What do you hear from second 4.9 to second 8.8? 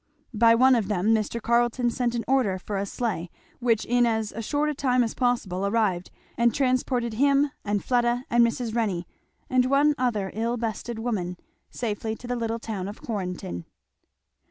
as possible arrived, and transported him and Fleda and Mrs.